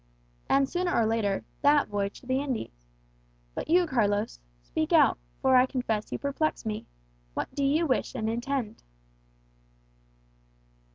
[0.49, 2.87] And, sooner or later, that voyage to the Indies.
[3.53, 6.87] But you, Carlos speak out, for I confess you perplex me
[7.35, 8.81] what do you wish and intend?"